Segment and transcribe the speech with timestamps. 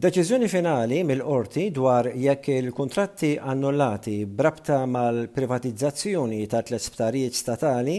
[0.00, 7.96] Deċiżjoni finali mill-qorti dwar jekk il-kontratti annullati brabta mal-privatizzazzjoni ta' tliet sptarijiet statali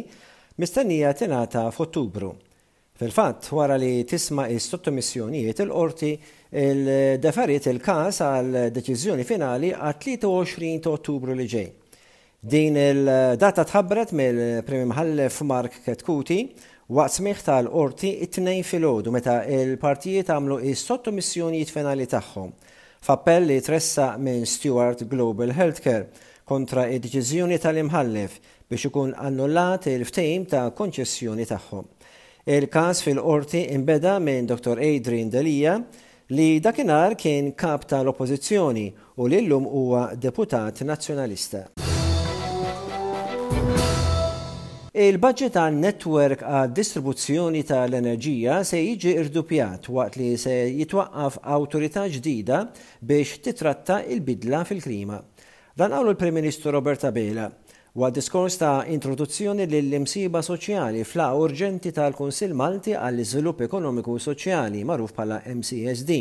[0.57, 2.31] mistennija tingħata f'Ottubru.
[2.97, 6.11] Fil-fatt, wara li tisma' is-sottomissjonijiet il-qorti
[6.73, 11.69] il-defariet il-każ għal deċiżjoni finali għat 23 ta' Ottubru li ġej.
[12.41, 16.41] Din il-data tħabbret mill-Prim Mħallef Mark Ketkuti
[16.91, 22.49] Waqt smiħ tal-qorti it-tnejn filgħodu meta il-partijiet għamlu is sottomissjoni finali tagħhom
[23.07, 26.09] f'appell li tressa minn Stewart Global Healthcare
[26.51, 28.35] kontra id-deċiżjoni tal-imħallef
[28.73, 31.85] biex ikun annullat il-ftejm ta' konċessjoni tagħhom.
[32.57, 34.83] Il-każ fil-qorti imbeda minn Dr.
[34.83, 35.77] Adrian Dalija
[36.35, 38.87] li dakinhar kien kap tal-oppożizzjoni
[39.23, 41.63] u lillum huwa deputat nazzjonalista.
[45.01, 52.59] Il-budget għan netwerk għad distribuzzjoni tal-enerġija se jiġi irdupjat waqt li se jitwaqqaf autorità ġdida
[53.09, 55.15] biex titratta il-bidla fil-klima.
[55.73, 57.47] Dan għallu l-Prim-Ministru Roberta Bela
[57.97, 65.15] wa diskors ta' introduzzjoni lill-imsiba soċjali fla urġenti tal konsil Malti għall-Iżvilupp Ekonomiku Soċjali magħruf
[65.17, 66.19] bħala MCSD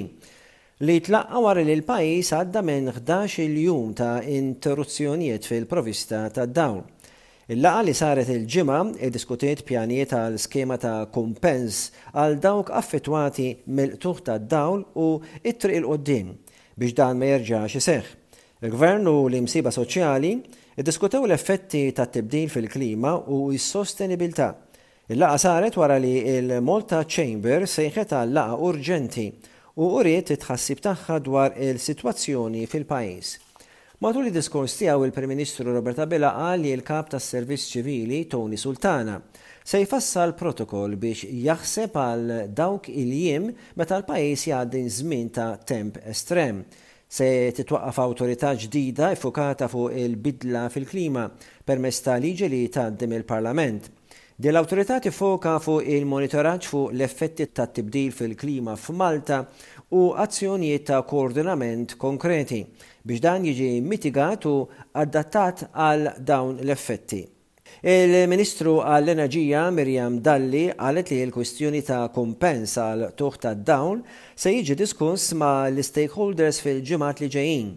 [0.89, 6.81] li tlaqqa wara li l-pajis għadda minn 11 il-jum ta' interruzzjonijiet fil-provista ta' dawn.
[7.51, 11.81] Il-laqa li saret il-ġimgħa diskutiet pjanijiet għal skema ta' kumpens
[12.15, 15.07] għal dawk affettwati mill-tuħ ta' dawl u
[15.43, 16.29] it-triq il-qoddim
[16.79, 18.07] biex dan ma jerġax iseħħ.
[18.69, 20.31] Il-gvern u l-imsiba soċjali
[20.79, 24.49] iddiskutew l-effetti ta' tibdil fil-klima u s-sostenibilità.
[25.11, 29.27] Il-laqa saret wara li il-Malta Chamber sejħet għal laqa urġenti
[29.75, 33.39] u uriet it-tħassib tagħha dwar il-sitwazzjoni fil-pajjiż.
[34.01, 39.19] Matul id-diskors tiegħu il-Prim-Ministru Roberta Bella qal li l-kap tas-Servizz Ċivili Tony Sultana
[39.61, 46.63] se jfassal protokoll biex jaħseb għal dawk il-jiem meta l-pajjiż jgħaddi żmien ta' temp estrem.
[47.13, 51.27] Se titwaqqaf awtorità ġdida effukata fuq il-bidla fil-klima
[51.69, 53.91] permezz ta' liġi li tgħaddim il-Parlament.
[54.41, 59.43] Din l awtorità tifoka fuq il-monitoraġġ fuq l-effetti ta' tibdil fil-klima f'Malta
[59.91, 62.61] u azzjonijiet ta' koordinament konkreti
[63.07, 64.55] biex dan jiġi mitigat u
[64.95, 67.21] adattat għal dawn l-effetti.
[67.87, 74.05] Il-Ministru għall-Enerġija Mirjam Dalli għalet li l-kwistjoni ta' kompens għal tuħ ta' dawn
[74.37, 77.71] se jiġi diskuss ma' l-stakeholders fil-ġimat li ġejjin.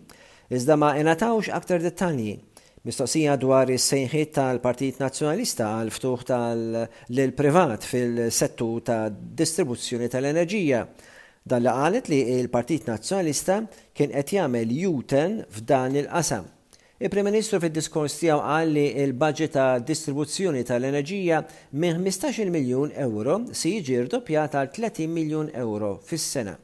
[0.54, 2.36] Iżda ma' enatawx aktar dettalji.
[2.86, 10.84] Mistoqsija dwar is-sejħiet tal-Partit Nazzjonalista għal ftuħ tal-privat fil-settu ta' distribuzzjoni tal-enerġija.
[10.84, 11.12] tal enerġija
[11.46, 13.56] Dan li qalet li il-Partit Nazzjonalista
[13.98, 16.46] kien qed jagħmel juten f'dan il-qasam.
[17.04, 21.42] Il-Prim Ministru fid-diskors tiegħu qal li l-budget ta' distribuzzjoni tal-enerġija
[21.84, 26.56] minn 15 miljun euro se jiġi rdoppjata għal 30 miljun euro fis-sena.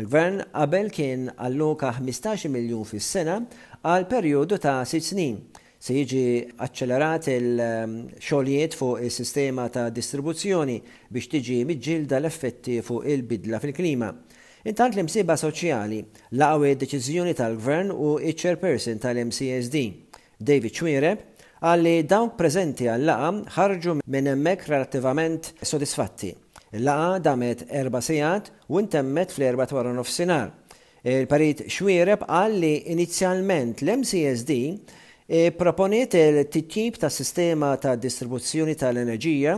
[0.00, 3.36] Il-gvern qabel kien alloka 15 miljun fis-sena
[3.84, 5.36] għal perjodu ta' 6 snin
[5.82, 10.76] se jiġi accelerat il-xogħlijiet ehm, fuq is-sistema ta' distribuzzjoni
[11.10, 14.12] biex tiġi miġġilda l-effetti fuq il-bidla fil-klima.
[14.70, 15.98] Intant l-imsiba soċjali
[16.38, 19.82] laqgħu id-deċiżjoni tal-Gvern u iċ-chairperson tal-MCSD,
[20.38, 21.24] David Xwireb,
[21.66, 26.30] għalli dawn prezenti għall-laqa ħarġu minn hemmhekk relattivament sodisfatti.
[26.78, 30.54] Il-laqa damet erba sejat u intemmet fl-erba twara nofsinhar.
[31.02, 34.60] Il-parit xwireb għalli inizjalment l-MCSD
[35.32, 39.54] E, proponiet il-titjib ta' sistema ta' distribuzzjoni tal-enerġija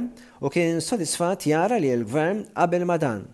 [0.46, 3.24] u kien sodisfat jara li l-gvern qabel madan.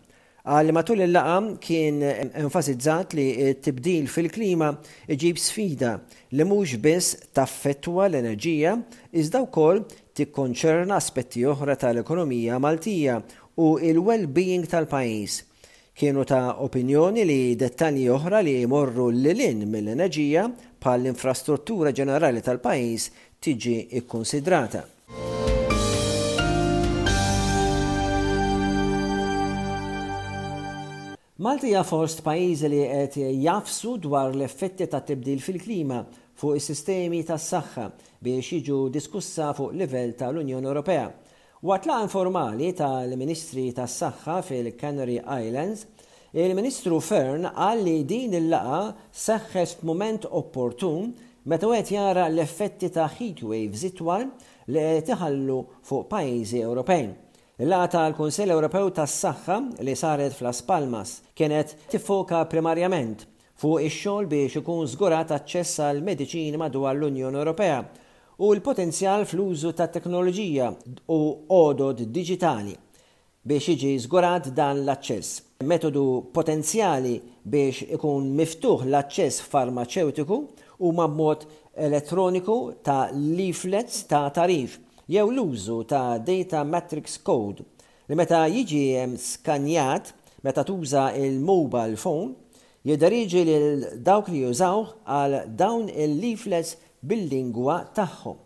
[0.49, 1.99] Għal matul il-laqam kien
[2.41, 4.71] enfasizzat li t-tibdil fil-klima
[5.13, 5.93] iġib sfida
[6.33, 8.73] li mhux biss taffettwa l-enerġija
[9.21, 9.85] iżda wkoll
[10.17, 13.21] tikkonċerna aspetti oħra tal-ekonomija Maltija
[13.69, 15.43] u il-well-being tal-pajis
[15.95, 20.47] kienu ta' opinjoni li dettalji oħra li jmorru l-lin mill-enerġija
[20.81, 24.85] pal infrastruttura ġenerali tal-pajis tiġi ikkonsidrata.
[31.41, 36.03] Malti hija fost pajjiżi li qed jafsu dwar l-effetti ta' tibdil fil-klima
[36.41, 37.87] fuq is-sistemi tas-saħħa
[38.25, 41.09] biex jiġu diskussa fuq livell tal-Unjoni Ewropea
[41.63, 45.83] Waqt la' informali tal-Ministri tas-Saħħa fil-Canary Islands,
[46.33, 48.79] il-Ministru Fern qal li din il-laqa
[49.25, 51.11] seħħet f'mument opportun
[51.53, 54.25] meta wieħed jara l-effetti ta' heat waves itwal
[54.73, 57.07] li tħallu fuq pajjiżi Ewropej.
[57.61, 63.29] Il-laqa tal konsell Ewropew tas-Saħħa li saret fl-Las Palmas kienet tifoka primarjament
[63.61, 67.83] fuq ix-xogħol biex ikun żgurat aċċess għal mediċini madwar l-Unjoni Ewropea
[68.43, 70.69] u l-potenzjal fl-użu ta' teknoloġija
[71.13, 71.17] u
[71.53, 72.73] odod digitali
[73.45, 75.61] biex iġi zgurat dan l-aċċess.
[75.69, 77.19] Metodu potenzjali
[77.53, 80.39] biex ikun miftuħ l-aċċess farmaceutiku
[80.81, 81.45] u mod
[81.77, 87.63] elettroniku ta' leaflets ta' tarif jew l-użu ta' data matrix code
[88.09, 90.15] li meta jiġi skanjat
[90.49, 92.33] meta tuża il-mobile phone
[92.89, 98.39] jidariġi lil dawk li jużaw għal dawn il-leaflets bil-lingwa tagħhom.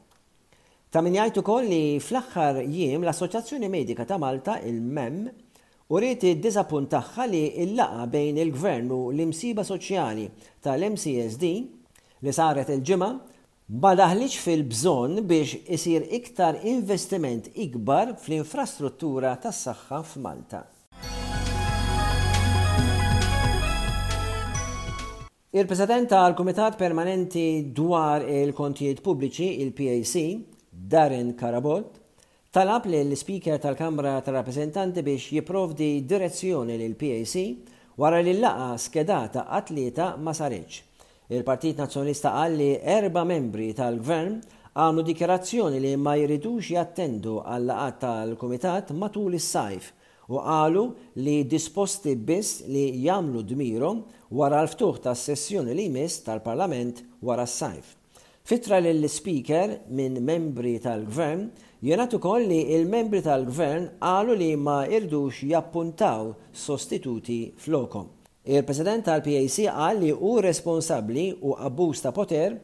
[0.94, 5.24] Ta' min jgħid ukoll li fl-aħħar jiem l-Assoċjazzjoni Medika ta' Malta, il-MEM,
[5.90, 10.28] u rrit id dizapun tagħha li l-laqa bejn il-Gvern u l-imsiba soċjali
[10.64, 11.50] tal-MCSD
[12.24, 14.10] li saret il-ġimgħa ma
[14.44, 20.62] fil-bżonn biex isir iktar investiment ikbar fl-infrastruttura tas-saħħa f'Malta.
[25.56, 30.16] Il-President tal-Kumitat Permanenti dwar il-Kontijiet Pubbliċi, il-PAC,
[30.90, 31.92] Darren Karabot,
[32.50, 37.34] talab li l-Speaker tal-Kamra tal-Rappresentanti biex jiprovdi direzzjoni l pac
[37.94, 40.80] wara li laqa skedata atleta ma sarriċ.
[41.28, 44.40] Il-Partit Nazzjonista qal li erba membri tal-Gvern
[44.74, 49.92] għamlu dikjerazzjoni li ma jridux jattendu għall laqa tal-Kumitat matul is-sajf
[50.28, 50.82] u għalu
[51.24, 54.02] li disposti biss li jamlu dmirhom
[54.34, 57.92] wara l-ftuħ tas sessjoni li jmiss tal-Parlament wara s-sajf.
[58.44, 61.46] Fitra l speaker minn membri tal-gvern
[61.84, 68.08] jenatu ukoll li il-membri tal-gvern qalu li ma irdux jappuntaw sostituti flokom.
[68.44, 72.58] Il-President tal-PAC qal li hu responsabli u abbuż ta' poter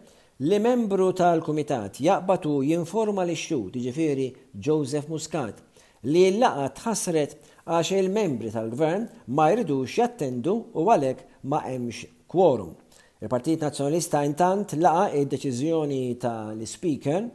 [0.45, 4.29] li membru tal-Kumitat jaqbatu jinforma li xxu, ġifiri
[4.61, 5.65] Joseph Muscat,
[6.09, 7.35] li l-laqa tħasret
[7.69, 9.05] għax il-membri tal-gvern
[9.37, 12.73] ma jridux jattendu u għalek ma hemmx quorum.
[13.21, 17.27] Il-Partit Nazjonalista intant laqa id-deċiżjoni tal-Speaker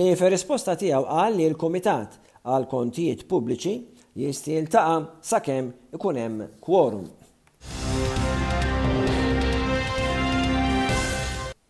[0.00, 2.16] li fer risposta tiegħu qal li l-Kumitat
[2.48, 3.74] għal kontijiet pubbliċi
[4.22, 7.04] jisti jiltaqa sakemm ikun hemm quorum.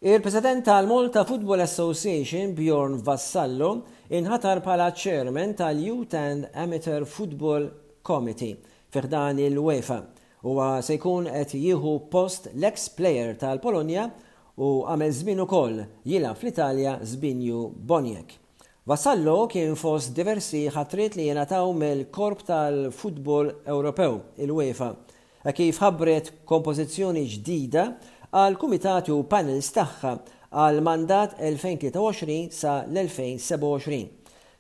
[0.05, 3.71] Il-President tal-Malta Football Association Bjorn Vassallo
[4.12, 7.71] inħatar pala chairman tal-Youth and Amateur Football
[8.05, 8.56] Committee
[8.93, 9.99] fiħdan il-UEFA
[10.45, 14.09] u se jkun qed jieħu post l-ex player tal-Polonja
[14.61, 18.35] u għamel żmien ukoll jilha fl-Italja Zbinju Bonjek.
[18.85, 24.91] Vassallo kien fost diversi ħatrit li jenataw mill-Korp tal-Futbol Ewropew, il-UEFA,
[25.49, 27.87] e kif ħabbret kompożizzjoni ġdida
[28.37, 30.12] għal kumitati u panels tagħha
[30.55, 34.06] għal mandat 2023 sa l-2027.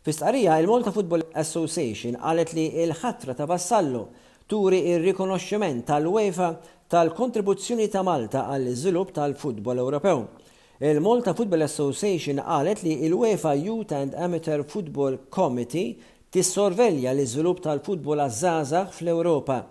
[0.04, 4.02] Fistqarija, il-Malta Football Association għalet li il-ħatra ta' vassallu
[4.50, 6.48] turi il-rikonoxximent tal-UEFA
[6.92, 10.24] tal-kontribuzzjoni ta' Malta għall iżvilupp tal-futbol Ewropew.
[10.84, 15.94] Il-Malta Football Association għalet li il-UEFA Youth and Amateur Football Committee
[16.34, 19.62] tissorvelja l-iżvilupp tal-futbol għazzazax fl-Ewropa.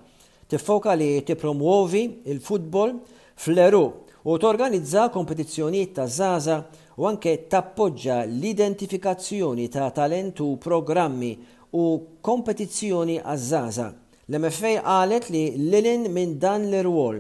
[0.49, 2.97] Tiffoka li tipromuovi il-futbol
[3.41, 6.61] fl europa u torganizza kompetizzjonijiet ta' zaza
[6.99, 11.33] u anke tappoġġa l-identifikazzjoni ta' talentu programmi
[11.81, 11.83] u
[12.23, 13.89] kompetizzjoni għazzaza.
[14.31, 17.19] L-MFA għalet li l-lin minn dan l-rwol.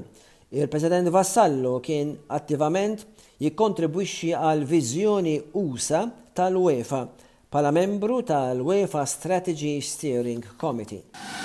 [0.55, 3.03] Il-President Vassallo kien attivament
[3.43, 6.05] jikkontribwixxi għal viżjoni USA
[6.37, 7.03] tal-UEFA
[7.51, 11.41] pala membru tal-UEFA Strategy Steering Committee.